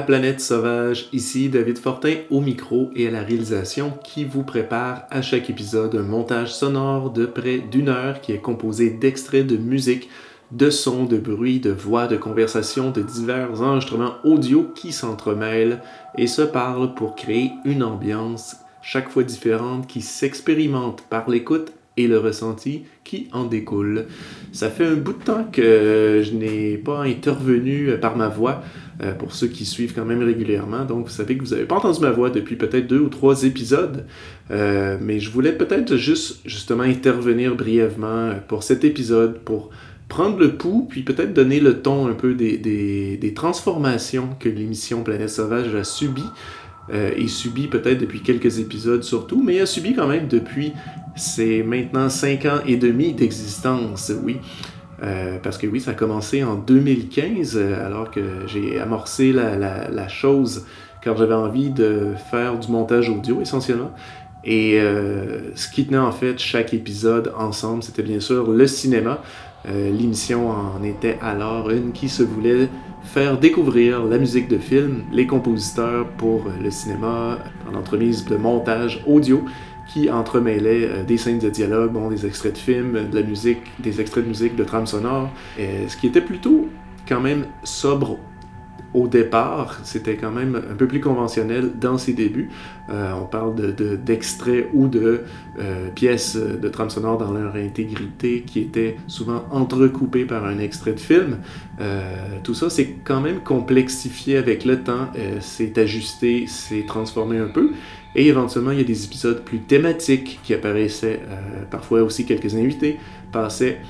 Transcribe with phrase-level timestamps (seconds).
[0.00, 5.22] Planète Sauvage, ici David Fortin au micro et à la réalisation qui vous prépare à
[5.22, 10.08] chaque épisode un montage sonore de près d'une heure qui est composé d'extraits de musique,
[10.52, 15.80] de sons, de bruits, de voix, de conversations, de divers enregistrements audio qui s'entremêlent
[16.16, 22.06] et se parlent pour créer une ambiance chaque fois différente qui s'expérimente par l'écoute et
[22.06, 24.06] le ressenti qui en découle.
[24.52, 28.62] Ça fait un bout de temps que je n'ai pas intervenu par ma voix
[29.02, 30.84] euh, pour ceux qui suivent quand même régulièrement.
[30.84, 33.44] Donc, vous savez que vous n'avez pas entendu ma voix depuis peut-être deux ou trois
[33.44, 34.06] épisodes,
[34.50, 39.70] euh, mais je voulais peut-être juste justement intervenir brièvement pour cet épisode, pour
[40.08, 44.48] prendre le pouls, puis peut-être donner le ton un peu des, des, des transformations que
[44.48, 46.30] l'émission Planète Sauvage a subies
[46.90, 50.72] euh, et subit peut-être depuis quelques épisodes surtout, mais a subi quand même depuis
[51.16, 54.38] ses maintenant 5 ans et demi d'existence, oui.
[55.02, 60.08] Euh, parce que oui, ça a commencé en 2015, euh, alors que j'ai amorcé la,
[60.08, 60.66] chose
[61.04, 63.92] quand j'avais envie de faire du montage audio essentiellement.
[64.44, 69.20] Et euh, ce qui tenait en fait chaque épisode ensemble, c'était bien sûr le cinéma.
[69.68, 72.68] L'émission en était alors une qui se voulait
[73.02, 77.38] faire découvrir la musique de film, les compositeurs pour le cinéma,
[77.70, 79.44] en entremise de montage audio
[79.88, 83.62] qui entremêlait euh, des scènes de dialogue, bon, des extraits de films, de la musique,
[83.80, 86.68] des extraits de musique, de trame sonore, ce qui était plutôt
[87.08, 88.18] quand même sobre
[88.94, 92.48] au départ, c'était quand même un peu plus conventionnel dans ses débuts.
[92.88, 93.54] Euh, on parle
[94.02, 95.24] d'extraits de, ou de
[95.58, 100.92] euh, pièces de trame sonore dans leur intégrité qui étaient souvent entrecoupées par un extrait
[100.92, 101.38] de film.
[101.80, 105.08] Euh, tout ça, c'est quand même complexifié avec le temps,
[105.40, 107.72] c'est ajusté, c'est transformé un peu.
[108.14, 111.20] Et éventuellement, il y a des épisodes plus thématiques qui apparaissaient,
[111.70, 112.98] parfois aussi quelques invités
[113.30, 113.80] passaient.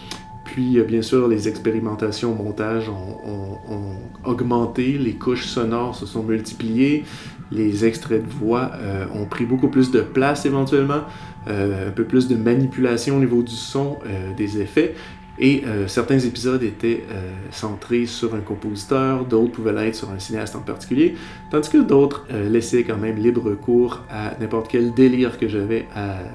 [0.49, 7.05] Puis, bien sûr, les expérimentations au montage ont, augmenté, les couches sonores se sont multipliées,
[7.53, 11.03] les extraits de voix euh, ont pris beaucoup plus de place éventuellement,
[11.49, 14.95] euh, un peu plus de manipulation au niveau du son, euh, des effets.
[15.39, 17.05] Et certains épisodes étaient
[17.53, 21.15] centrés sur un compositeur, d'autres pouvaient l'être sur un cinéaste en particulier,
[21.53, 25.87] tandis que d'autres laissaient quand même libre cours à n'importe quel délire que j'avais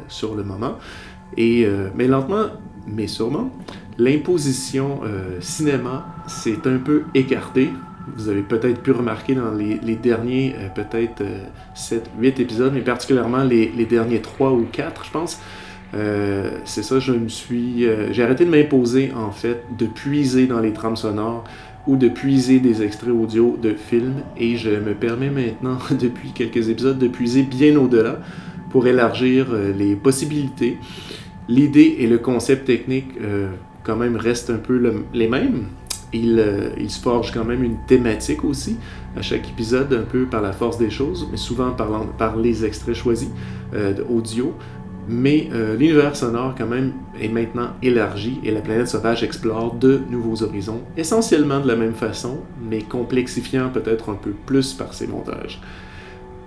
[0.07, 0.77] sur le moment.
[1.35, 2.45] Et, mais lentement,
[2.87, 3.51] mais sûrement,
[3.97, 7.69] l'imposition euh, cinéma s'est un peu écartée.
[8.15, 11.23] Vous avez peut-être pu remarquer dans les, derniers, euh, peut-être
[11.73, 15.39] 7, euh, 8 épisodes, mais particulièrement les, les, derniers 3 ou 4, je pense.
[16.65, 17.85] c'est ça, je me suis.
[18.11, 21.43] j'ai arrêté de m'imposer, en fait, de puiser dans les trames sonores
[21.85, 26.69] ou de puiser des extraits audio de films, et je me permets maintenant, depuis quelques
[26.69, 28.19] épisodes, de puiser bien au-delà
[28.71, 30.77] pour élargir les possibilités.
[31.47, 33.11] L'idée et le concept technique
[33.83, 34.81] quand même restent un peu
[35.13, 35.65] les mêmes.
[36.13, 38.77] Il, euh, se forge quand même une thématique aussi
[39.17, 42.65] à chaque épisode, un peu par la force des choses, mais souvent par, par les
[42.65, 43.29] extraits choisis
[43.73, 44.53] euh, audio.
[45.07, 50.01] Mais euh, l'univers sonore quand même est maintenant élargi et la planète sauvage explore de
[50.09, 52.37] nouveaux horizons, essentiellement de la même façon,
[52.69, 55.59] mais complexifiant peut-être un peu plus par ses montages.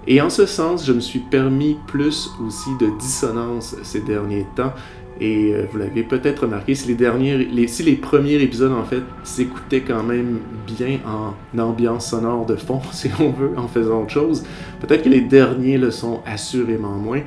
[0.07, 4.73] Et en ce sens, je me suis permis plus aussi de dissonance ces derniers temps,
[5.21, 10.39] et euh, vous l'avez peut-être remarqué, si les, premiers épisodes, en fait, s'écoutaient quand même
[10.67, 14.45] bien en ambiance sonore de fond, si on veut, en faisant autre chose,
[14.81, 17.21] peut-être que les derniers le sont assurément moins.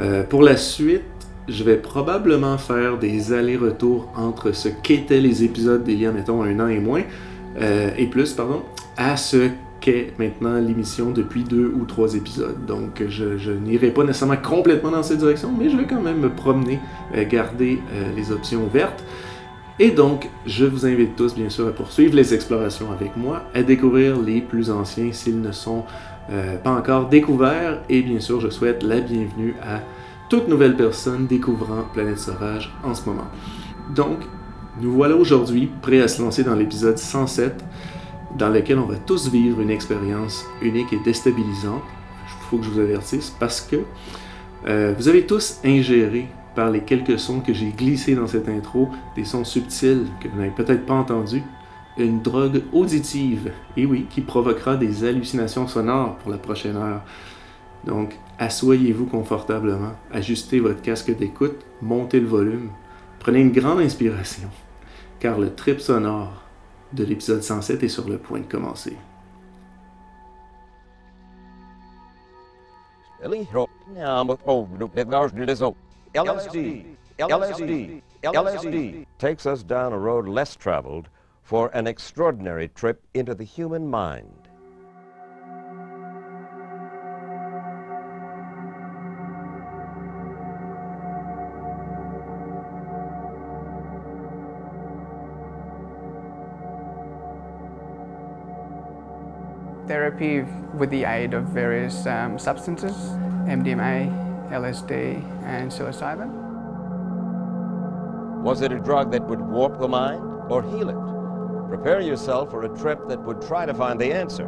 [0.00, 1.02] Euh, pour la suite,
[1.48, 6.42] je vais probablement faire des allers-retours entre ce qu'étaient les épisodes d'il y a, mettons,
[6.42, 7.02] un an et moins,
[7.60, 8.62] euh, et plus, pardon,
[8.96, 9.48] à ce
[9.80, 12.64] qu'est maintenant l'émission depuis deux ou trois épisodes.
[12.66, 16.30] Donc je, n'irai pas nécessairement complètement dans cette direction, mais je vais quand même me
[16.30, 16.80] promener,
[17.16, 19.04] euh, garder euh, les options ouvertes.
[19.80, 23.62] Et donc, je vous invite tous, bien sûr, à poursuivre les explorations avec moi, à
[23.62, 25.84] découvrir les plus anciens s'ils ne sont
[26.30, 27.80] euh, pas encore découverts.
[27.88, 29.80] Et bien sûr, je souhaite la bienvenue à
[30.28, 33.28] toute nouvelle personne découvrant Planète Sauvage en ce moment.
[33.94, 34.18] Donc,
[34.80, 37.64] nous voilà aujourd'hui prêts à se lancer dans l'épisode 107
[38.36, 41.82] dans lequel on va tous vivre une expérience unique et déstabilisante.
[42.26, 43.76] Il faut que je vous avertisse parce que
[44.66, 48.88] euh, vous avez tous ingéré par les quelques sons que j'ai glissés dans cette intro,
[49.14, 51.42] des sons subtils que vous n'avez peut-être pas entendus,
[51.96, 57.02] une drogue auditive, et oui, qui provoquera des hallucinations sonores pour la prochaine heure.
[57.84, 62.70] Donc, assoyez-vous confortablement, ajustez votre casque d'écoute, montez le volume,
[63.20, 64.48] prenez une grande inspiration,
[65.20, 66.47] car le trip sonore
[66.92, 68.96] de l'épisode 107 est sur le point de commencer.
[76.14, 76.86] LSD,
[77.18, 81.08] LSD, LSD takes us down a road less traveled
[81.42, 84.37] for an extraordinary trip into the human mind.
[99.88, 100.42] Therapy
[100.74, 102.94] with the aid of various um, substances,
[103.48, 106.30] MDMA, LSD, and psilocybin.
[108.42, 111.68] Was it a drug that would warp the mind or heal it?
[111.68, 114.46] Prepare yourself for a trip that would try to find the answer.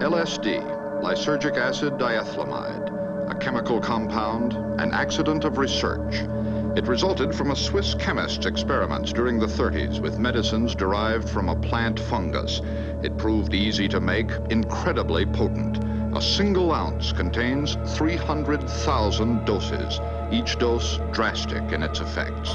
[0.00, 6.14] LSD, lysergic acid diethylamide, a chemical compound, an accident of research.
[6.76, 11.56] It resulted from a Swiss chemist's experiments during the 30s with medicines derived from a
[11.56, 12.62] plant fungus.
[13.02, 15.82] It proved easy to make, incredibly potent.
[16.14, 20.00] A single ounce contains 300,000 doses,
[20.30, 22.54] each dose drastic in its effects.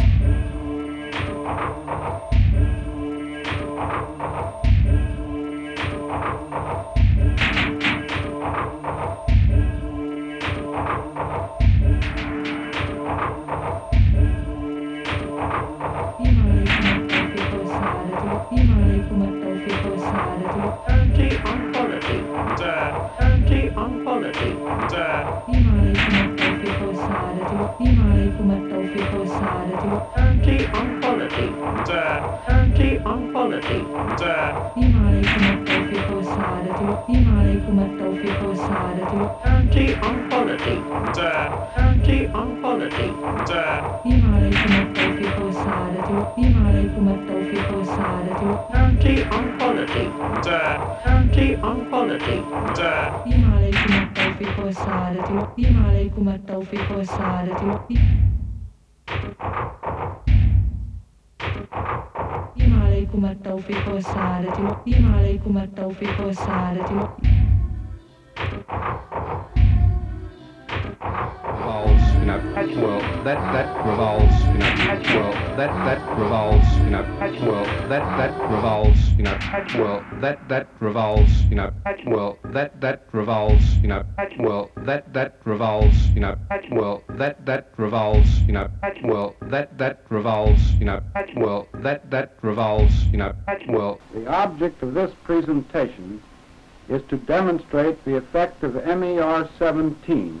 [79.51, 81.71] that that revolves, you know,
[82.07, 84.03] well, that that revolves, you know,
[84.39, 86.37] well, that that revolves, you know,
[86.71, 88.69] well, that that revolves, you know,
[89.03, 91.01] well, that that revolves, you know,
[91.35, 93.33] well, that that revolves, you know,
[93.67, 93.99] well.
[94.13, 96.21] The object of this presentation
[96.87, 100.39] is to demonstrate the effect of MER17,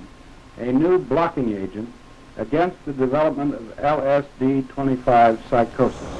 [0.57, 1.89] a new blocking agent
[2.37, 6.10] against the development of LSD-25 psychosis.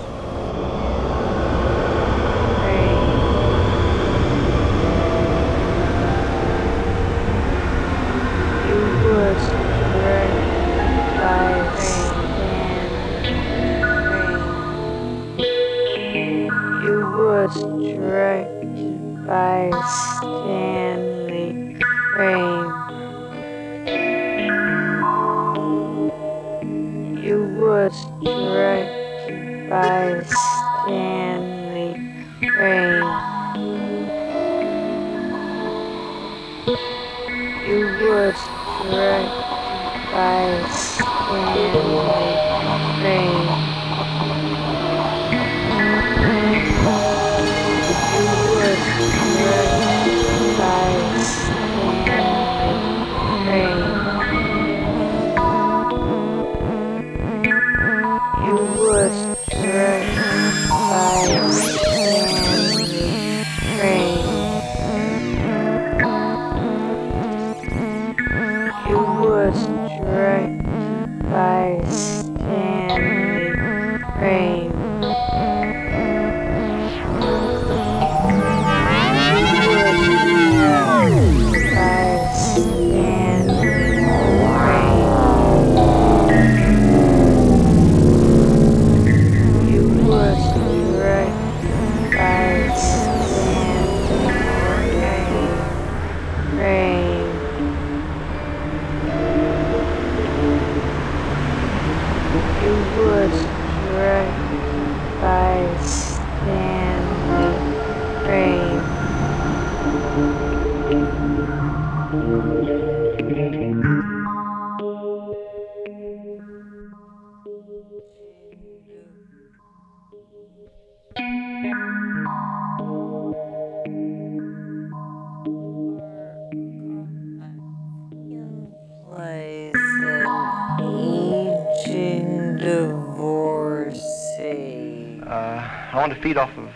[136.14, 136.70] To feed off of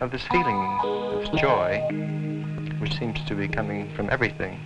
[0.00, 1.80] of this feeling of joy,
[2.78, 4.58] which seems to be coming from everything.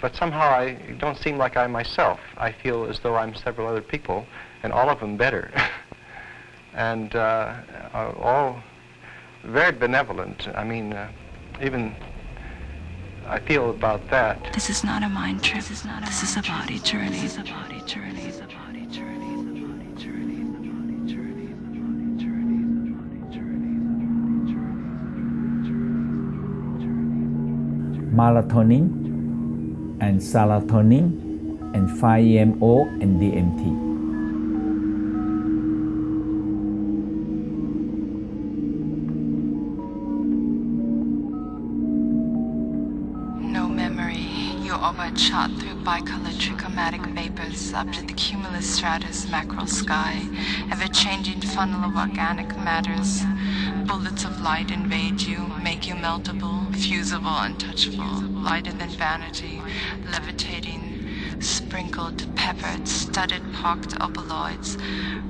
[0.00, 2.20] But somehow I don't seem like I myself.
[2.36, 4.26] I feel as though I'm several other people,
[4.62, 5.50] and all of them better,
[6.74, 7.54] and uh,
[7.94, 8.62] all
[9.44, 10.48] very benevolent.
[10.54, 11.10] I mean, uh,
[11.62, 11.94] even
[13.26, 14.52] I feel about that.
[14.52, 15.56] This is not a mind trip.
[15.56, 16.06] This is not a.
[16.06, 17.10] This is a body journey.
[17.10, 18.32] This is a body journey.
[28.16, 28.84] Melatonin
[30.00, 31.04] and serotonin
[31.74, 33.85] and 5-MeO and DMT.
[45.16, 50.22] Shot through bicolor trichromatic vapors up to the cumulus stratus macro sky,
[50.70, 53.22] ever-changing funnel of organic matters.
[53.86, 59.60] Bullets of light invade you, make you meltable, fusible, untouchable, lighter than vanity,
[60.10, 61.08] levitating,
[61.40, 64.78] sprinkled, peppered, studded, pocked opaloids,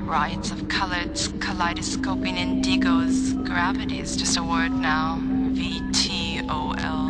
[0.06, 3.32] riots of colors, kaleidoscoping indigos.
[3.46, 5.18] Gravity is just a word now.
[5.52, 7.06] VTOL.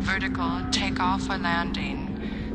[0.00, 1.99] Vertical, takeoff or landing.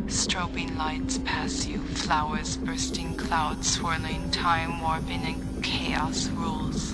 [0.07, 6.93] Strobing lights pass you, flowers bursting, clouds swirling, time warping, and chaos rules.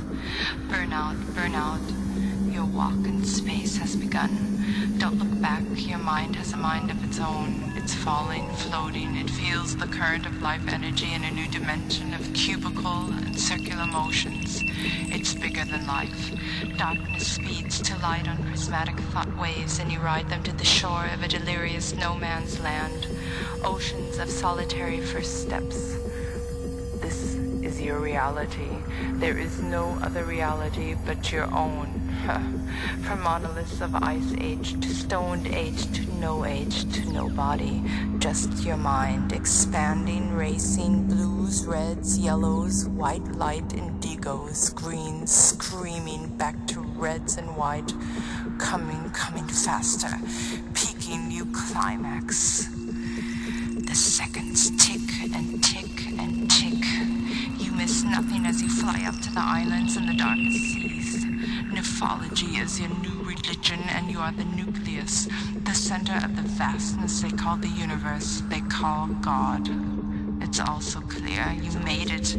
[0.70, 1.82] Burnout, burnout.
[2.54, 4.96] Your walk in space has begun.
[4.98, 7.71] Don't look back, your mind has a mind of its own.
[7.84, 12.32] It's falling, floating, it feels the current of life energy in a new dimension of
[12.34, 14.62] cubical and circular motions.
[15.10, 16.32] It's bigger than life.
[16.78, 21.08] Darkness speeds to light on prismatic thought waves, and you ride them to the shore
[21.12, 23.08] of a delirious no man's land.
[23.64, 26.01] Oceans of solitary first steps.
[27.92, 28.70] Your reality.
[29.16, 31.90] There is no other reality but your own.
[33.04, 37.84] From monoliths of ice age to stoned age to no age to no body.
[38.20, 46.80] Just your mind expanding, racing, blues, reds, yellows, white light, indigos, greens, screaming back to
[46.80, 47.94] reds and white.
[48.58, 50.16] Coming, coming faster,
[50.74, 52.70] peaking new climax.
[53.88, 54.91] The seconds tick
[58.12, 61.26] nothing as you fly up to the islands and the darkest seas.
[61.72, 65.30] Nephology is your new religion, and you are the nucleus,
[65.64, 69.70] the center of the vastness they call the universe, they call God.
[70.42, 72.38] It's also clear you made it.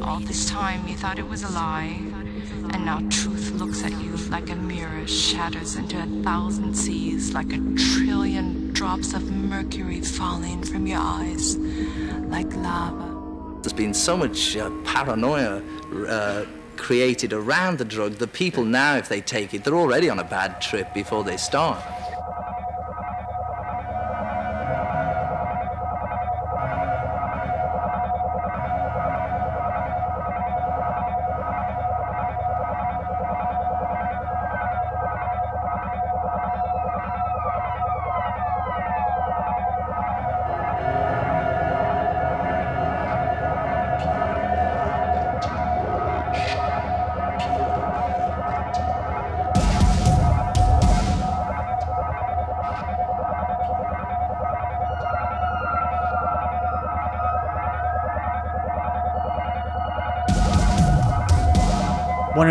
[0.00, 2.00] All this time you thought it was a lie.
[2.72, 7.52] And now truth looks at you like a mirror, shatters into a thousand seas, like
[7.52, 13.07] a trillion drops of mercury falling from your eyes, like lava.
[13.68, 15.60] There's been so much uh, paranoia
[16.08, 16.46] uh,
[16.78, 20.24] created around the drug that people now, if they take it, they're already on a
[20.24, 21.78] bad trip before they start.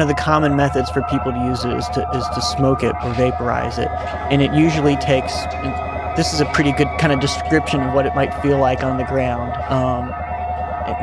[0.09, 2.95] Of the common methods for people to use it is to is to smoke it
[3.03, 3.89] or vaporize it,
[4.31, 5.33] and it usually takes.
[6.15, 8.97] This is a pretty good kind of description of what it might feel like on
[8.97, 9.53] the ground.
[9.69, 10.07] Um,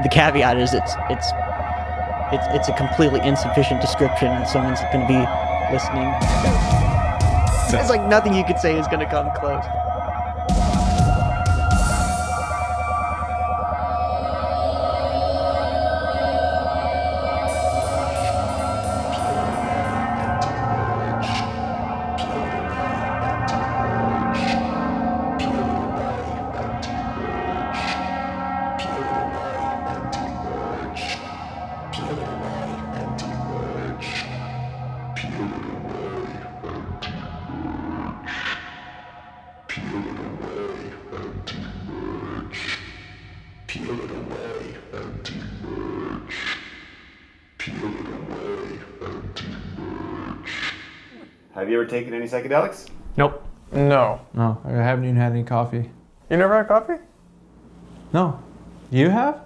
[0.03, 1.29] the caveat is it's it's
[2.33, 5.21] it's it's a completely insufficient description, and someone's going to be
[5.73, 6.09] listening.
[7.79, 9.65] It's like nothing you could say is going to come close.
[51.95, 52.89] Taken any psychedelics?
[53.17, 53.41] Nope.
[53.73, 54.21] No.
[54.35, 55.91] No, I haven't even had any coffee.
[56.29, 57.01] You never had coffee?
[58.13, 58.43] No.
[58.91, 59.44] You have?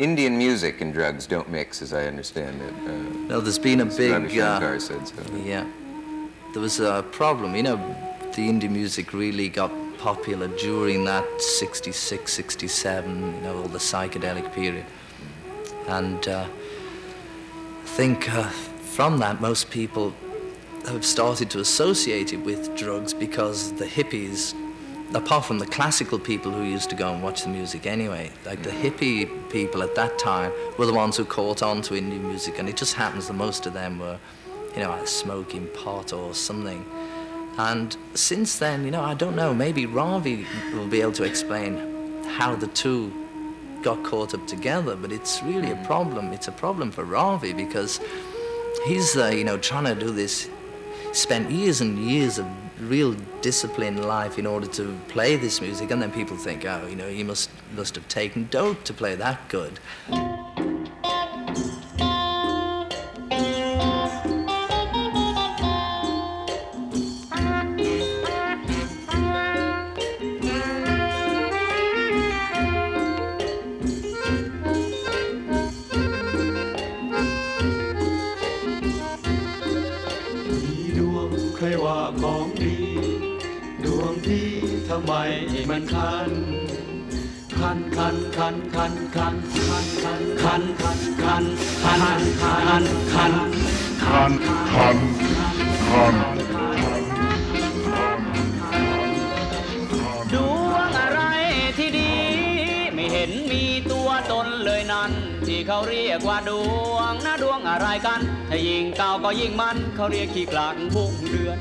[0.00, 2.74] Indian music and drugs don't mix, as I understand it.
[2.88, 4.30] Uh, No, there's been a big.
[4.30, 5.14] Shankar said so.
[5.44, 5.66] Yeah.
[6.54, 7.54] There was a problem.
[7.54, 7.76] You know,
[8.34, 14.50] the indie music really got popular during that 66, 67, you know, all the psychedelic
[14.54, 14.86] period.
[15.86, 16.46] And uh,
[17.82, 18.44] I think uh,
[18.94, 20.14] from that, most people
[20.86, 24.54] have started to associate it with drugs because the hippies,
[25.14, 28.62] apart from the classical people who used to go and watch the music anyway, like
[28.62, 32.58] the hippie people at that time were the ones who caught on to Indian music,
[32.58, 34.18] and it just happens that most of them were,
[34.74, 36.84] you know, smoking pot or something.
[37.58, 42.22] And since then, you know, I don't know, maybe Ravi will be able to explain
[42.24, 43.12] how the two
[43.82, 46.32] got caught up together, but it's really a problem.
[46.32, 48.00] It's a problem for Ravi because
[48.84, 50.48] he's, uh, you know, trying to do this,
[51.12, 52.46] spent years and years of
[52.80, 56.96] real disciplined life in order to play this music, and then people think, oh, you
[56.96, 59.78] know, he must, must have taken dope to play that good.
[85.04, 85.12] ไม
[85.70, 86.30] มันคัน
[87.58, 89.82] คันคันคันคันคันคัน
[90.42, 93.32] คันคันคันคันคันคัน
[94.02, 94.96] คันคันคัน
[95.90, 96.16] คัน
[100.32, 100.34] ด
[100.72, 101.20] วงอะไร
[101.78, 102.12] ที่ดี
[102.94, 105.10] ไม่เห็นมีตัวตนเลยนั้น
[105.46, 106.50] ที่เขาเรียกว่าด
[106.94, 111.58] วงนะดวงอะไรกันถ้ายิ่งเก่าก็ยิ่งมันเขาเรียกขี้กลากพุ่งเดือน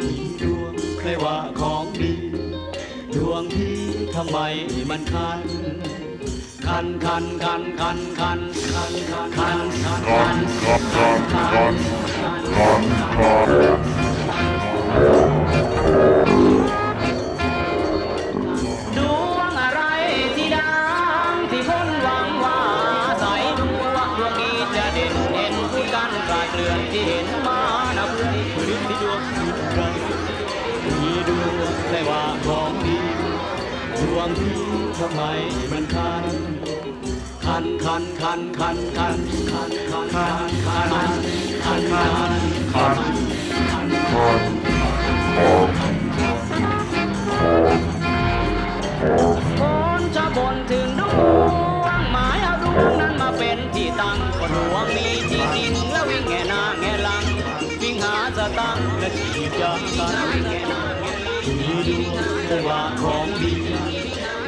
[0.00, 2.17] มีดวงใครว่าของดี
[3.14, 3.76] ดวงที่
[4.14, 4.38] ทำไม
[4.90, 5.40] มันคัน
[6.66, 8.92] คันคันคันคันคันคัน
[9.36, 11.74] คันคันคันคัน
[12.12, 13.48] คันคันคัน
[16.26, 16.27] ด
[35.20, 35.34] ไม่
[35.70, 36.24] มันคัน
[37.44, 41.30] คันคันคันคันคันคันคันคันคัน
[41.64, 42.32] คันคัน
[42.72, 43.04] คัน
[43.70, 44.28] คันคั
[49.98, 51.02] นชอบบ่นถึงด
[51.84, 57.24] วงหมายเอาดวงนั้นมาเป็นที่ตั้งก็ดวงมีจริงๆแล้ววิ่งแง่หน้าแง่หลัง
[57.80, 63.97] วิ่งหาสตังและขีดยากันวิ่งแง่หน้าแง่หลังมีดวงแต่ว่าของดี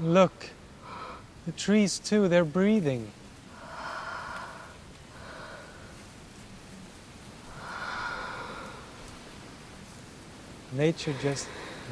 [0.00, 0.50] Look,
[1.44, 3.10] the trees too, they're breathing.
[10.72, 11.48] Nature just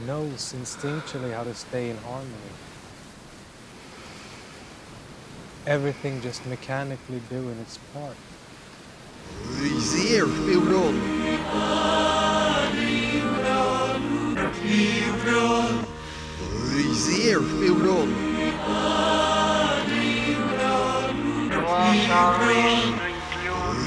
[0.06, 2.32] knows instinctually how to stay in harmony.
[5.66, 8.16] Everything just mechanically doing its part.
[9.42, 10.94] Zeer speelron.
[14.62, 15.65] Zeer
[16.96, 17.42] dizer eu
[17.74, 18.08] rolo.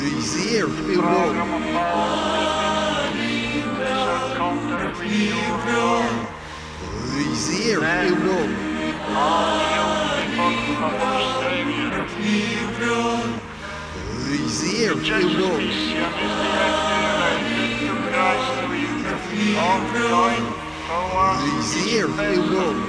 [0.06, 0.70] Dizer eu
[1.02, 1.34] rolo.
[7.40, 8.52] Dizer eu rolo.
[14.28, 14.98] Dizer eu
[15.40, 15.70] rolo.
[21.58, 22.10] Dizer eu
[22.44, 22.89] rolo.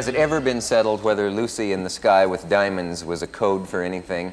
[0.00, 3.68] Has it ever been settled whether Lucy in the Sky with Diamonds was a code
[3.68, 4.32] for anything?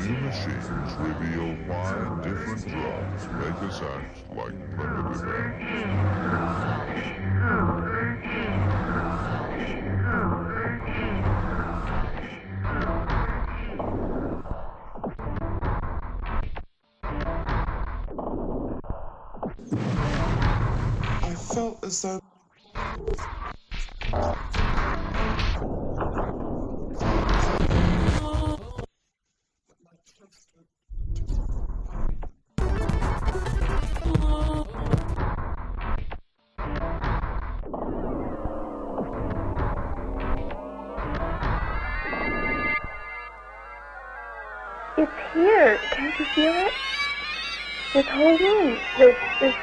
[0.00, 0.64] New machines
[0.98, 1.92] reveal why
[2.24, 5.90] different drugs make us act like primitive animals.
[48.20, 48.44] Mm-hmm.
[48.44, 48.78] room.
[48.98, 49.54] This, this,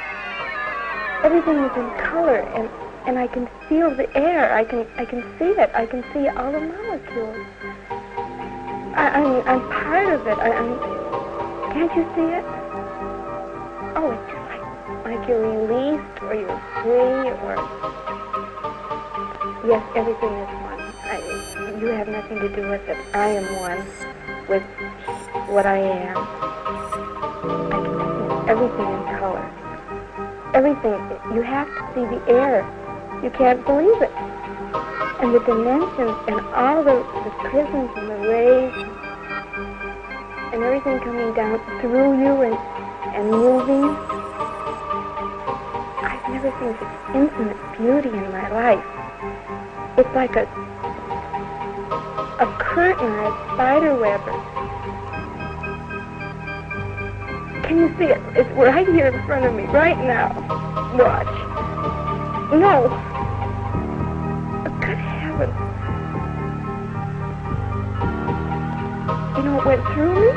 [1.23, 2.67] everything is in color, and
[3.05, 4.51] and I can feel the air.
[4.51, 5.69] I can I can see it.
[5.75, 7.45] I can see all the molecules.
[8.97, 10.37] I, I'm I'm part of it.
[10.39, 10.79] I, I'm.
[11.71, 12.43] Can't you see it?
[13.93, 14.65] Oh, it's just like
[15.05, 17.53] like you're released, or you're free, or
[19.69, 20.81] yes, everything is one.
[21.05, 22.97] I, you have nothing to do with it.
[23.13, 23.85] I am one
[24.49, 24.63] with
[25.47, 26.56] what I am.
[28.47, 29.43] Everything in color.
[30.53, 30.99] Everything.
[31.35, 32.65] You have to see the air.
[33.23, 34.11] You can't believe it.
[35.19, 38.73] And the dimensions and all the, the prisms and the rays
[40.53, 42.57] and everything coming down through you and,
[43.15, 43.83] and moving.
[46.01, 48.85] I've never seen such infinite beauty in my life.
[49.97, 50.47] It's like a
[52.39, 54.21] a curtain or a spider web.
[57.67, 58.21] Can you see it?
[58.33, 60.29] It's right here in front of me, right now.
[60.95, 61.27] Watch.
[62.53, 62.87] No.
[64.79, 65.51] Good heavens.
[69.35, 70.29] You know, what went through me.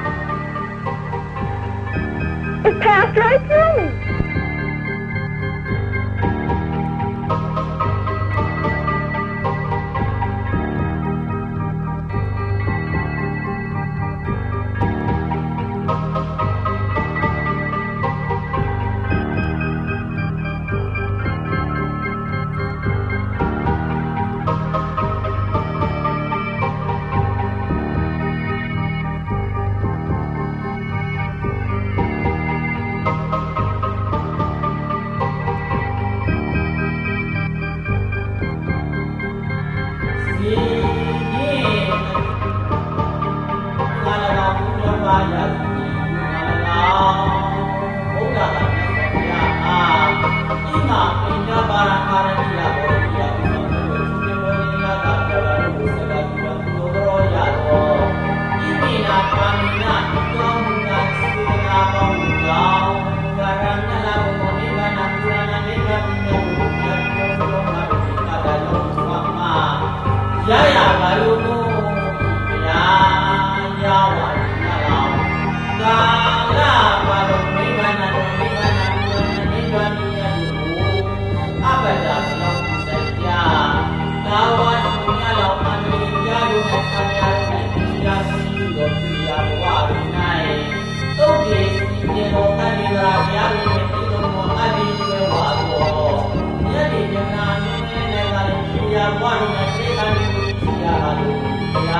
[2.69, 4.00] It passed right through me.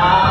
[0.01, 0.30] Go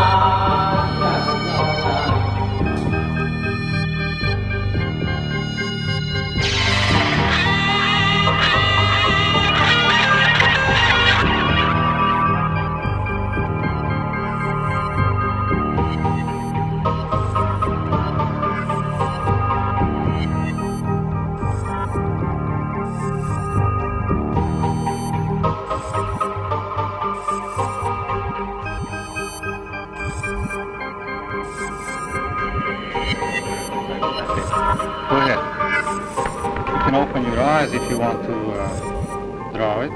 [37.67, 39.91] if you want to uh, draw it.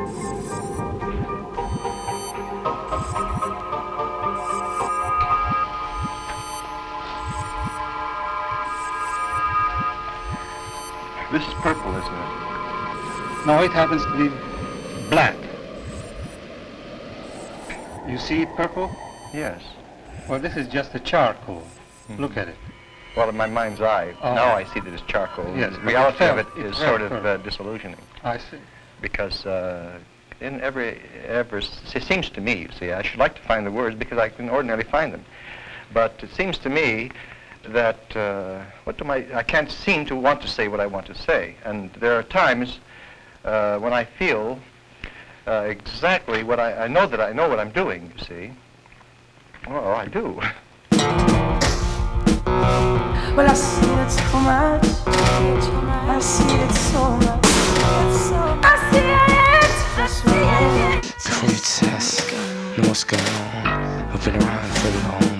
[11.31, 13.45] This is purple, isn't it?
[13.47, 14.29] No, it happens to be
[15.09, 15.37] black.
[18.07, 18.91] You see purple?
[19.33, 19.61] Yes.
[20.27, 21.63] Well, this is just a charcoal.
[22.17, 22.57] Look at it.
[23.15, 24.33] Well, in my mind's eye, Oh.
[24.33, 25.53] now I see that it's charcoal.
[25.55, 27.99] Yes, the reality of it is sort of uh, disillusioning.
[28.23, 28.57] I see.
[29.01, 29.99] Because uh,
[30.41, 33.71] in every, ever, it seems to me, you see, I should like to find the
[33.71, 35.23] words because I can ordinarily find them.
[35.93, 37.11] But it seems to me
[37.67, 41.05] that, uh, what do my, I can't seem to want to say what I want
[41.07, 41.55] to say.
[41.63, 42.79] And there are times
[43.45, 44.59] uh, when I feel
[45.45, 48.51] uh, exactly what I, I know that I know what I'm doing, you see.
[49.67, 50.41] Well, I do.
[53.35, 54.85] Well, I see it so much.
[55.07, 57.45] I see it so much.
[57.45, 59.73] I see it.
[59.97, 61.13] I see it.
[61.23, 62.31] Before you test,
[62.77, 63.65] know what's going on.
[64.13, 65.32] I've been around for long,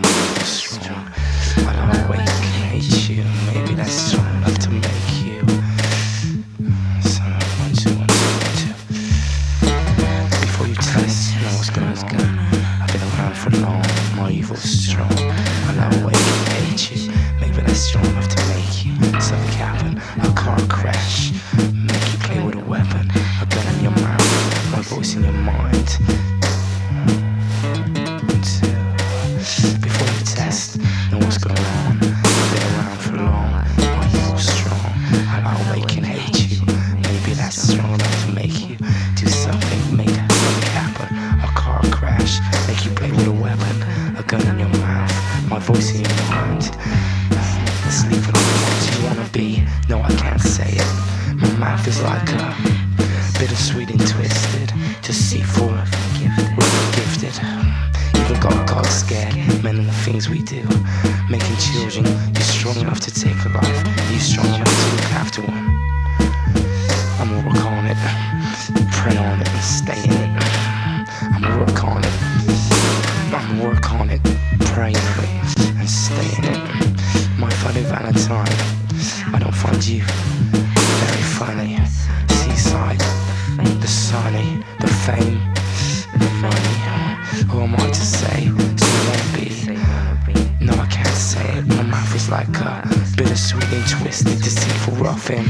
[94.54, 95.46] deceitful rough him.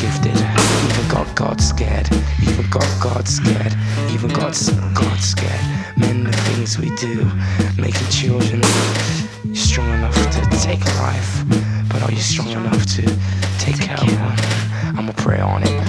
[0.00, 2.08] Gifted, even God got scared.
[2.42, 3.74] Even God got scared.
[4.10, 4.54] Even God
[4.94, 5.64] got scared.
[5.96, 7.30] Men, the things we do,
[7.76, 8.62] making children
[9.54, 11.44] strong enough to take life.
[11.88, 13.02] But are you strong enough to
[13.58, 14.96] take care of one?
[14.96, 15.86] I'ma pray on it.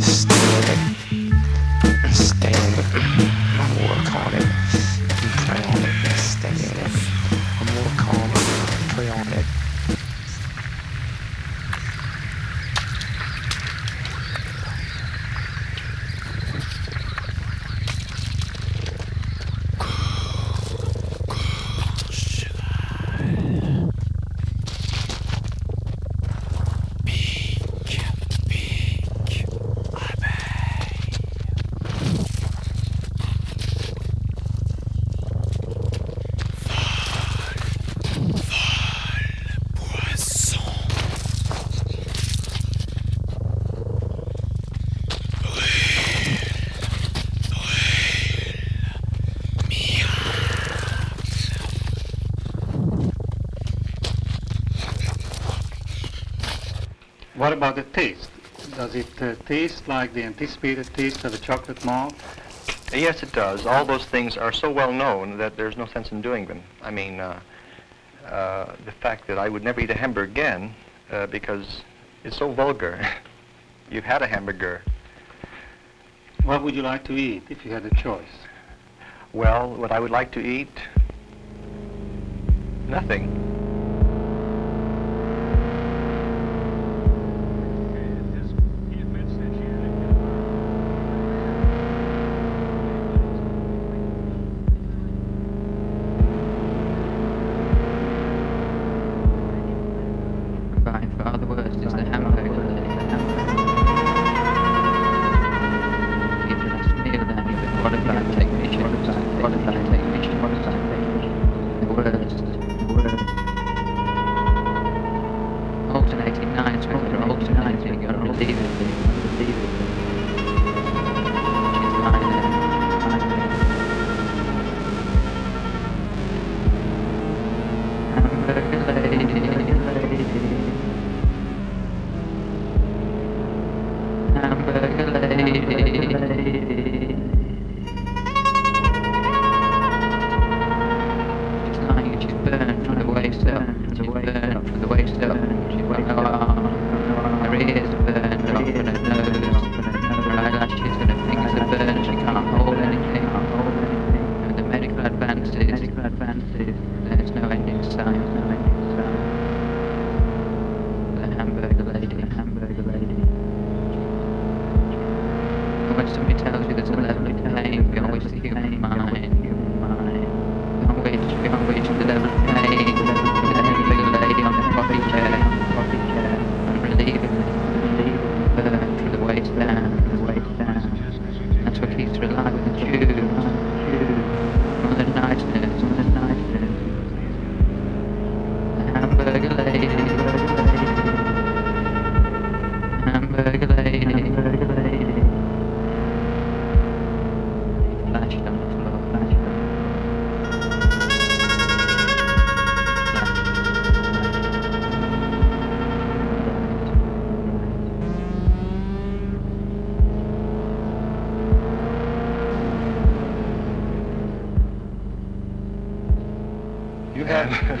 [0.00, 2.12] Stay on it.
[2.12, 2.86] Stay on it.
[3.88, 4.55] Work on it.
[57.56, 58.30] about the taste?
[58.76, 62.14] Does it uh, taste like the anticipated taste of a chocolate malt?
[62.92, 63.66] Yes, it does.
[63.66, 66.62] All those things are so well known that there's no sense in doing them.
[66.82, 67.40] I mean, uh,
[68.26, 70.74] uh, the fact that I would never eat a hamburger again
[71.10, 71.82] uh, because
[72.24, 73.00] it's so vulgar.
[73.90, 74.82] You've had a hamburger.
[76.44, 78.36] What would you like to eat if you had a choice?
[79.32, 80.70] Well, what I would like to eat?
[82.88, 83.55] Nothing.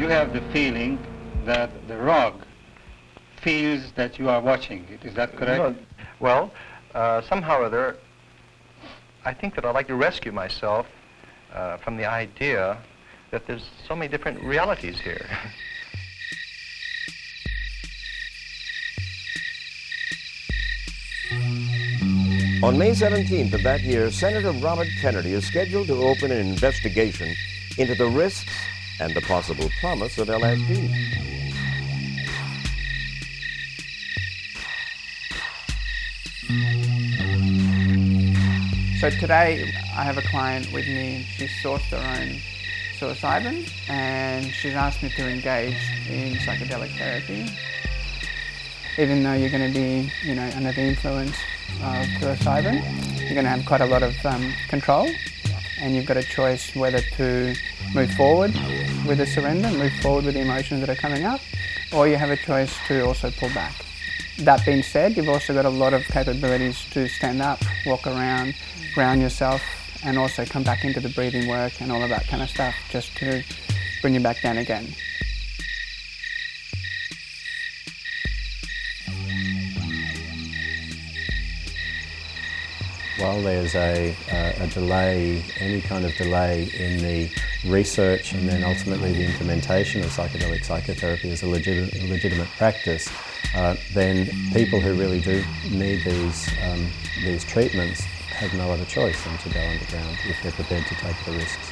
[0.06, 1.00] you have the feeling
[1.44, 2.34] that the rug
[3.42, 5.04] feels that you are watching it.
[5.04, 5.58] Is that correct?
[5.58, 5.74] No.
[6.20, 6.52] Well,
[6.94, 7.96] uh, somehow or other,
[9.24, 10.86] I think that I'd like to rescue myself
[11.52, 12.78] uh, from the idea
[13.32, 15.26] that there's so many different realities here.
[22.62, 27.34] On May 17th of that year, Senator Robert Kennedy is scheduled to open an investigation
[27.76, 28.54] into the risks
[29.00, 31.26] and the possible promise of LSD.
[39.00, 41.26] So today I have a client with me.
[41.36, 42.40] She's sourced her own
[42.98, 45.76] psilocybin and she's asked me to engage
[46.08, 47.46] in psychedelic therapy.
[48.98, 51.36] Even though you're going to be, you know, under the influence
[51.82, 52.82] of psilocybin,
[53.20, 55.06] you're going to have quite a lot of um, control
[55.80, 57.54] and you've got a choice whether to
[57.94, 58.52] move forward
[59.06, 61.40] with the surrender, move forward with the emotions that are coming up,
[61.92, 63.74] or you have a choice to also pull back.
[64.38, 68.54] That being said, you've also got a lot of capabilities to stand up, walk around,
[68.94, 69.62] ground yourself,
[70.04, 72.74] and also come back into the breathing work and all of that kind of stuff
[72.90, 73.42] just to
[74.02, 74.86] bring you back down again.
[83.18, 87.30] While there's a, a, delay, any kind of delay in the
[87.66, 93.08] research and then ultimately the implementation of psychedelic psychotherapy as a legit, legitimate practice,
[93.54, 96.86] uh, then people who really do need these, um,
[97.24, 98.02] these treatments
[98.36, 101.65] have no other choice than to go underground if they're prepared to take the risks.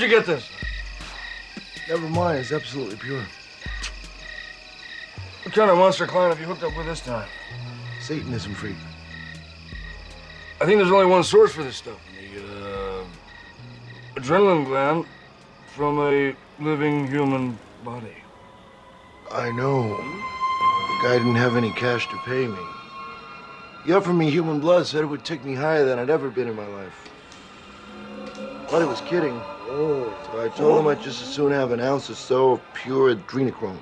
[0.00, 0.48] Where'd you get this?
[1.86, 3.22] Never mind, it's absolutely pure.
[5.42, 7.28] What kind of monster client have you hooked up with this time?
[8.00, 8.76] Satanism freak.
[10.58, 12.00] I think there's only one source for this stuff.
[12.18, 13.04] The uh,
[14.14, 15.04] adrenaline gland
[15.74, 18.16] from a living human body.
[19.30, 19.82] I know.
[19.82, 22.64] The guy didn't have any cash to pay me.
[23.84, 26.48] He offered me human blood, said it would take me higher than I'd ever been
[26.48, 27.10] in my life.
[28.68, 29.38] Thought he was kidding.
[29.72, 30.12] Oh.
[30.26, 33.14] So I told him I'd just as soon have an ounce or so of pure
[33.14, 33.78] adrenochrome.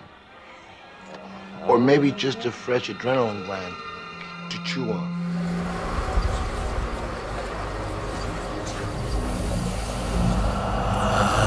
[1.66, 3.74] Or maybe just a fresh adrenaline gland
[4.50, 5.08] to chew on.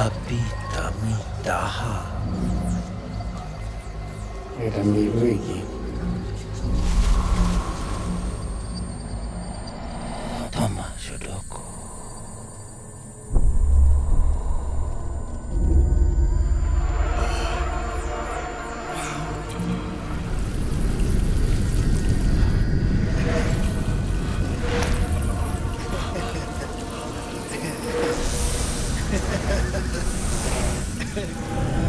[0.01, 2.11] Habita mi taha.
[4.59, 5.70] Era mi wiki.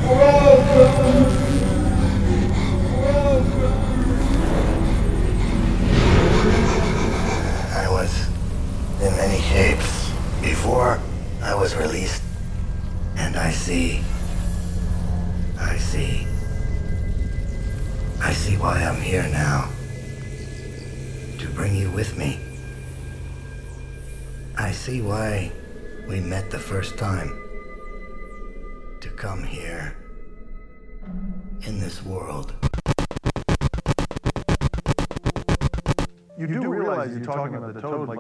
[0.05, 0.17] I
[7.89, 8.27] was
[9.01, 11.01] in many shapes before
[11.41, 12.23] I was released.
[13.17, 14.03] And I see.
[15.61, 16.27] I see.
[18.21, 19.69] I see why I'm here now.
[21.39, 22.41] To bring you with me.
[24.59, 25.53] I see why
[26.09, 27.42] we met the first time.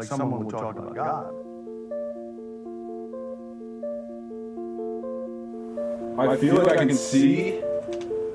[0.03, 1.33] Like someone would talk about God.
[6.19, 7.61] I feel like I can see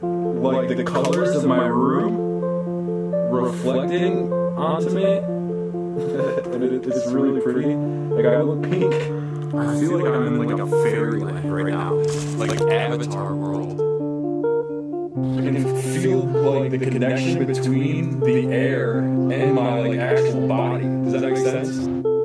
[0.02, 2.16] like the colors of my room
[3.32, 5.04] reflecting onto me,
[6.54, 7.76] and it, it's really pretty.
[7.76, 8.94] Like I look pink.
[9.54, 11.94] I feel like I'm in like a fairyland right now,
[12.38, 13.87] like an Avatar world.
[15.18, 20.84] I can feel like the connection between the air and my like actual body.
[20.84, 22.17] Does that make sense?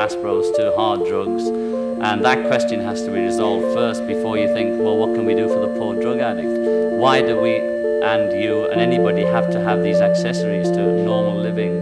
[0.00, 1.44] Alcohol to to hard drugs?
[1.46, 5.34] And that question has to be resolved first before you think, well, what can we
[5.34, 6.48] do for the poor drug addict?
[6.96, 7.56] Why do we
[8.02, 11.80] and you and anybody have to have these accessories to normal living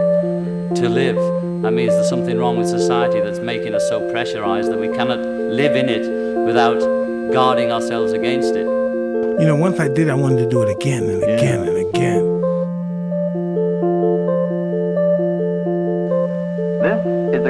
[0.75, 1.17] to live?
[1.63, 5.21] That means there's something wrong with society that's making us so pressurized that we cannot
[5.21, 6.05] live in it
[6.47, 6.81] without
[7.33, 8.67] guarding ourselves against it.
[9.41, 11.68] You know, once I did, I wanted to do it again and again and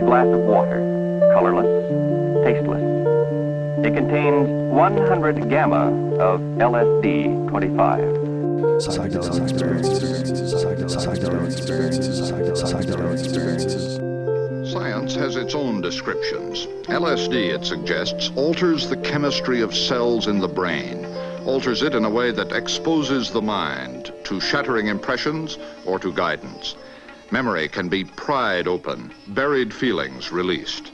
[0.09, 0.81] glass of water,
[1.35, 1.69] colorless,
[2.43, 2.83] tasteless.
[3.85, 8.01] It contains 100 gamma of LSD 25.
[8.81, 10.55] Psychedelic experiences.
[10.55, 12.33] Psychedelic experiences.
[12.33, 14.73] Psychedelic experiences.
[14.73, 16.67] Science has its own descriptions.
[16.87, 21.05] LSD, it suggests, alters the chemistry of cells in the brain,
[21.45, 26.77] alters it in a way that exposes the mind to shattering impressions or to guidance.
[27.31, 30.93] Memory can be pried open, buried feelings released.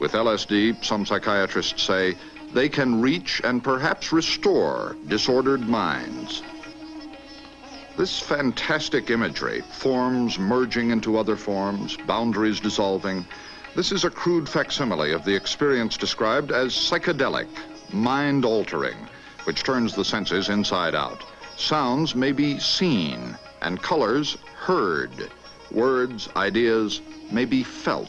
[0.00, 2.16] With LSD, some psychiatrists say,
[2.52, 6.42] they can reach and perhaps restore disordered minds.
[7.96, 13.24] This fantastic imagery, forms merging into other forms, boundaries dissolving,
[13.76, 17.48] this is a crude facsimile of the experience described as psychedelic,
[17.92, 18.96] mind altering,
[19.44, 21.22] which turns the senses inside out.
[21.56, 25.30] Sounds may be seen, and colors heard.
[25.76, 28.08] Words, ideas may be felt.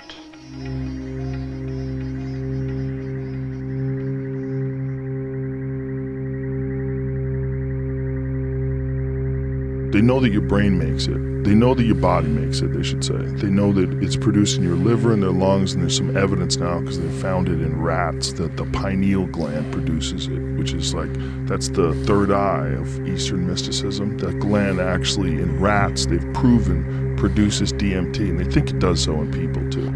[9.91, 11.43] They know that your brain makes it.
[11.43, 13.17] They know that your body makes it, they should say.
[13.17, 16.55] They know that it's produced in your liver and their lungs, and there's some evidence
[16.55, 20.93] now because they found it in rats that the pineal gland produces it, which is
[20.93, 21.09] like,
[21.45, 24.17] that's the third eye of Eastern mysticism.
[24.19, 29.19] That gland actually, in rats, they've proven produces DMT, and they think it does so
[29.21, 29.91] in people too.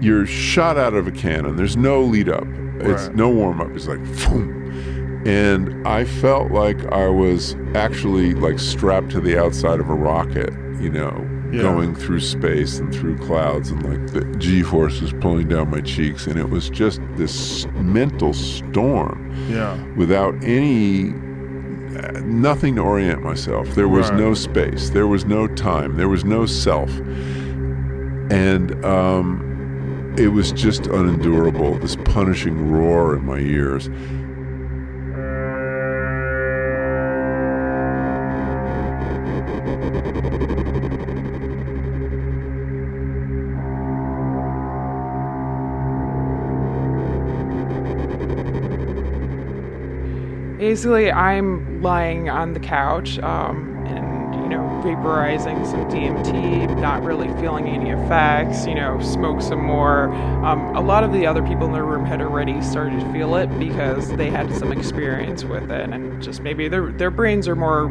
[0.00, 1.54] You're shot out of a cannon.
[1.54, 2.44] There's no lead up.
[2.80, 3.14] It's Right.
[3.14, 3.68] no warm up.
[3.76, 5.22] It's like, boom.
[5.24, 10.52] And I felt like I was actually like strapped to the outside of a rocket,
[10.80, 11.62] you know, Yeah.
[11.62, 16.26] going through space and through clouds, and like the G forces pulling down my cheeks.
[16.26, 19.76] And it was just this mental storm Yeah.
[19.96, 21.12] without any
[22.24, 23.74] nothing to orient myself.
[23.74, 24.18] There was Right.
[24.20, 24.90] no space.
[24.90, 25.96] There was no time.
[25.96, 26.90] There was no self.
[28.30, 31.78] And um, it was just unendurable.
[31.78, 33.90] This punishing roar in my ears.
[50.72, 57.28] Basically, I'm lying on the couch um, and, you know, vaporizing some DMT, not really
[57.42, 60.10] feeling any effects, you know, smoke some more.
[60.42, 63.36] Um, a lot of the other people in the room had already started to feel
[63.36, 67.54] it because they had some experience with it and just maybe their, their brains are
[67.54, 67.90] more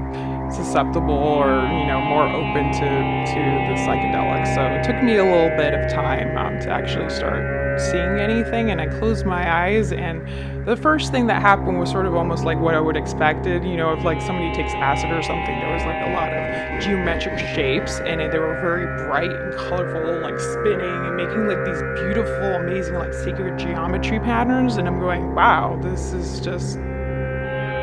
[0.52, 4.56] susceptible or, you know, more open to, to the psychedelics.
[4.56, 8.72] So it took me a little bit of time um, to actually start seeing anything
[8.72, 10.26] and I closed my eyes and
[10.66, 13.78] the first thing that happened was sort of almost like what I would expected, you
[13.78, 17.40] know, if like somebody takes acid or something, there was like a lot of geometric
[17.56, 22.62] shapes and they were very bright and colorful, like spinning and making like these beautiful,
[22.62, 24.78] amazing, like sacred geometry patterns.
[24.78, 26.78] And I'm going, wow, this is just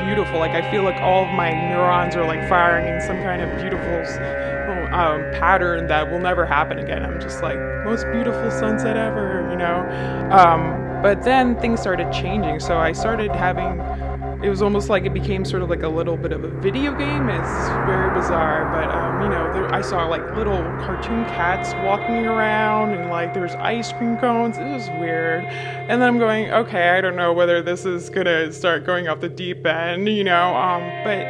[0.06, 0.38] beautiful.
[0.38, 3.50] Like I feel like all of my neurons are like firing in some kind of
[3.60, 3.88] beautiful
[4.92, 7.04] um, pattern that will never happen again.
[7.04, 10.28] I'm just like most beautiful sunset ever, know.
[10.30, 13.80] Um, but then things started changing, so I started having.
[14.42, 16.92] It was almost like it became sort of like a little bit of a video
[16.96, 17.28] game.
[17.28, 22.26] It's very bizarre, but um, you know, there, I saw like little cartoon cats walking
[22.26, 24.58] around, and like there's ice cream cones.
[24.58, 25.44] It was weird.
[25.44, 29.20] And then I'm going, okay, I don't know whether this is gonna start going off
[29.20, 30.54] the deep end, you know.
[30.54, 31.20] Um, but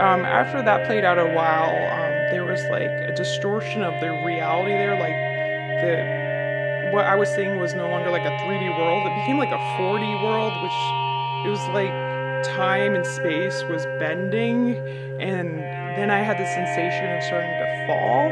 [0.00, 4.10] um, after that played out a while, um, there was like a distortion of the
[4.24, 4.98] reality there.
[4.98, 6.21] Like the
[6.92, 9.06] what I was seeing was no longer like a 3D world.
[9.06, 10.78] It became like a 4D world, which
[11.46, 11.90] it was like
[12.44, 14.76] time and space was bending,
[15.18, 15.58] and
[15.96, 18.30] then I had the sensation of starting to fall.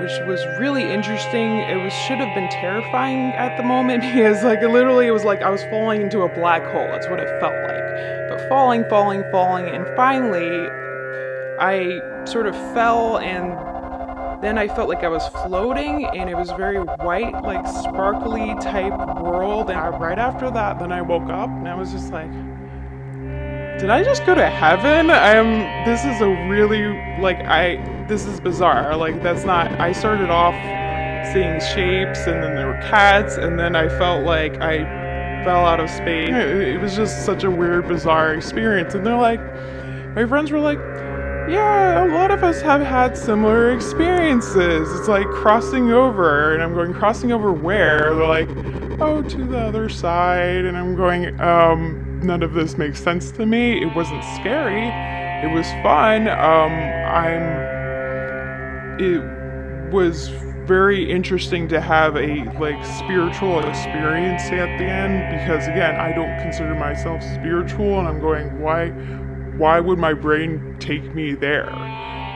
[0.00, 1.58] Which was really interesting.
[1.58, 5.24] It was should have been terrifying at the moment because like it literally it was
[5.24, 6.86] like I was falling into a black hole.
[6.88, 8.28] That's what it felt like.
[8.28, 10.68] But falling, falling, falling, and finally
[11.58, 13.73] I sort of fell and
[14.44, 18.92] then I felt like I was floating and it was very white, like sparkly type
[19.18, 19.70] world.
[19.70, 22.30] And I, right after that, then I woke up and I was just like,
[23.78, 25.10] did I just go to heaven?
[25.10, 26.86] I'm this is a really
[27.20, 27.76] like I
[28.06, 28.94] this is bizarre.
[28.96, 30.54] Like that's not I started off
[31.32, 34.84] seeing shapes and then there were cats and then I felt like I
[35.44, 36.30] fell out of space.
[36.30, 39.40] It was just such a weird bizarre experience and they're like
[40.14, 40.78] my friends were like
[41.48, 44.88] yeah, a lot of us have had similar experiences.
[44.98, 48.14] It's like crossing over, and I'm going, crossing over where?
[48.14, 48.48] They're like,
[49.00, 50.64] oh, to the other side.
[50.64, 53.82] And I'm going, um, none of this makes sense to me.
[53.82, 54.88] It wasn't scary,
[55.44, 56.28] it was fun.
[56.28, 56.72] Um,
[57.12, 57.74] I'm,
[59.00, 60.28] it was
[60.66, 66.40] very interesting to have a like spiritual experience at the end because again i don't
[66.40, 68.86] consider myself spiritual and i'm going why
[69.58, 71.70] why would my brain take me there?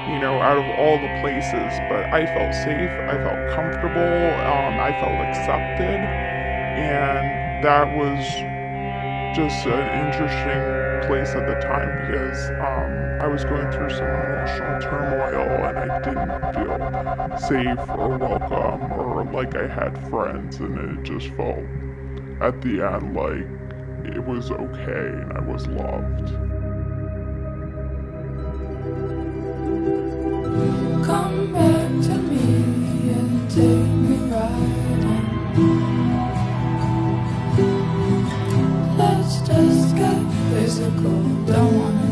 [0.09, 1.79] You know, out of all the places.
[1.89, 6.01] But I felt safe, I felt comfortable, um, I felt accepted,
[6.79, 8.25] and that was
[9.37, 14.81] just an interesting place at the time because um, I was going through some emotional
[14.81, 21.03] turmoil and I didn't feel safe or welcome or like I had friends, and it
[21.03, 21.65] just felt
[22.41, 26.58] at the end like it was okay and I was loved.
[38.99, 42.08] Let's just get physical, don't wanna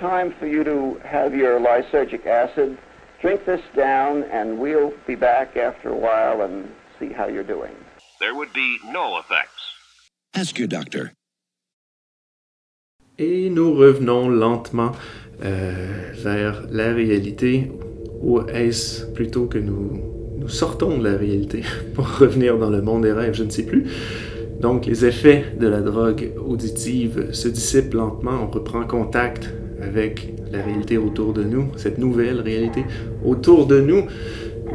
[0.00, 2.76] time for you to have your lysergic acid.
[3.20, 7.74] Drink this down, and we'll be back after a while and see how you're doing.
[8.18, 9.60] There would be no effects.
[10.34, 11.12] Ask your doctor.
[13.18, 14.92] Et nous revenons lentement
[15.44, 17.70] euh, vers la réalité,
[18.22, 20.00] ou est-ce plutôt que nous,
[20.38, 21.62] nous sortons de la réalité
[21.94, 23.84] pour revenir dans le monde des rêves, je ne sais plus.
[24.60, 29.50] Donc les effets de la drogue auditive se dissipent lentement, on reprend contact
[29.82, 32.84] avec la réalité autour de nous, cette nouvelle réalité
[33.24, 34.04] autour de nous.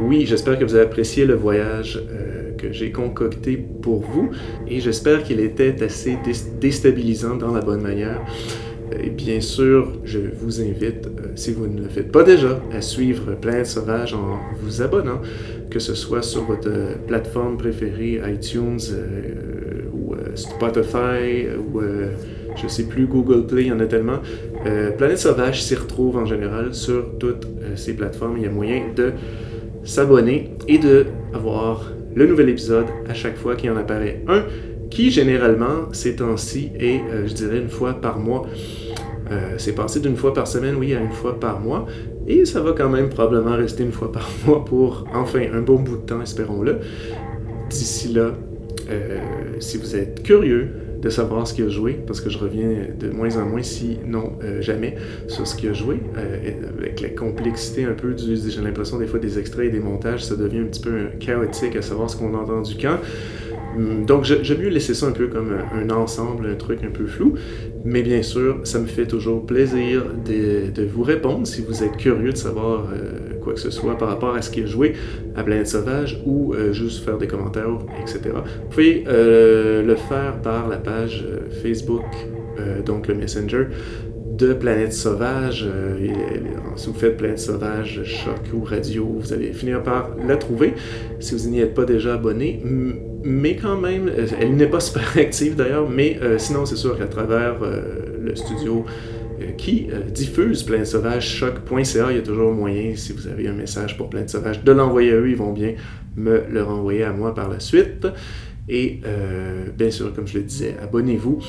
[0.00, 4.30] Oui, j'espère que vous avez apprécié le voyage euh, que j'ai concocté pour vous
[4.66, 6.18] et j'espère qu'il était assez
[6.60, 8.20] déstabilisant dans la bonne manière.
[9.02, 12.80] Et bien sûr, je vous invite, euh, si vous ne le faites pas déjà, à
[12.80, 15.20] suivre Planète Sauvage en vous abonnant,
[15.70, 16.70] que ce soit sur votre
[17.06, 21.80] plateforme préférée, iTunes euh, ou Spotify ou
[22.56, 24.18] je sais plus, Google Play, il y en a tellement.
[24.98, 27.46] Planète Sauvage s'y retrouve en général sur toutes
[27.76, 28.36] ces plateformes.
[28.38, 29.12] Il y a moyen de
[29.84, 34.44] s'abonner et de avoir le nouvel épisode à chaque fois qu'il en apparaît un,
[34.90, 38.46] qui généralement ces temps-ci est, euh, je dirais, une fois par mois.
[39.30, 41.86] Euh, c'est passé d'une fois par semaine, oui, à une fois par mois.
[42.26, 45.76] Et ça va quand même probablement rester une fois par mois pour, enfin, un bon
[45.76, 46.78] bout de temps, espérons-le.
[47.68, 48.32] D'ici là,
[48.90, 49.18] euh,
[49.58, 50.70] si vous êtes curieux
[51.00, 53.98] de savoir ce qu'il a joué, parce que je reviens de moins en moins, si
[54.06, 54.96] non euh, jamais,
[55.28, 56.00] sur ce qu'il a joué.
[56.16, 59.80] Euh, avec la complexité un peu, du, j'ai l'impression des fois des extraits et des
[59.80, 62.98] montages, ça devient un petit peu chaotique à savoir ce qu'on a entendu quand.
[63.76, 67.06] Hum, donc, j'aime mieux laisser ça un peu comme un ensemble, un truc un peu
[67.06, 67.34] flou.
[67.88, 72.32] Mais bien sûr, ça me fait toujours plaisir de, vous répondre si vous êtes curieux
[72.32, 74.94] de savoir euh, quoi que ce soit par rapport à ce qui est joué
[75.36, 77.68] à Planète Sauvage ou euh, juste faire des commentaires,
[78.00, 78.20] etc.
[78.34, 81.24] Vous pouvez euh, le faire par la page
[81.62, 82.02] Facebook,
[82.84, 83.66] donc le Messenger
[84.36, 85.66] de Planète Sauvage.
[86.76, 90.74] si vous faites Planète Sauvage, Choc ou Radio, vous allez finir par la trouver
[91.20, 92.62] si vous n'y êtes pas déjà abonné
[93.26, 96.96] mais quand même, euh, elle n'est pas super active d'ailleurs, mais euh, sinon c'est sûr
[96.96, 97.80] qu'à travers euh,
[98.20, 98.84] le studio
[99.58, 103.98] qui diffuse Plein Sauvage, choc.ca, il y a toujours moyen, si vous avez un message
[103.98, 105.74] pour Plein Sauvage, de l'envoyer à eux, ils vont bien
[106.16, 108.06] me le renvoyer à moi par la suite.
[108.66, 109.00] Et
[109.76, 111.42] bien sûr, comme je le disais, abonnez-vous.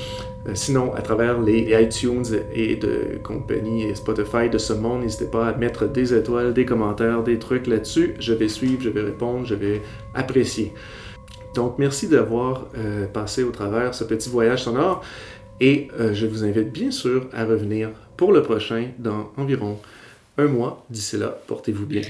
[0.53, 5.53] Sinon, à travers les iTunes et de compagnie Spotify de ce monde, n'hésitez pas à
[5.53, 8.15] mettre des étoiles, des commentaires, des trucs là-dessus.
[8.19, 9.81] Je vais suivre, je vais répondre, je vais
[10.13, 10.73] apprécier.
[11.55, 15.03] Donc, merci d'avoir euh, passé au travers ce petit voyage sonore
[15.59, 19.79] et euh, je vous invite bien sûr à revenir pour le prochain dans environ
[20.37, 20.85] un mois.
[20.89, 22.01] D'ici là, portez-vous bien.